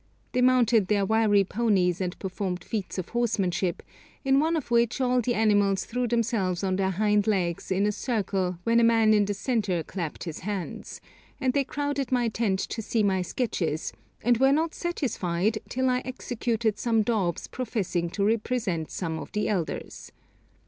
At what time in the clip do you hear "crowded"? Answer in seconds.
11.63-12.11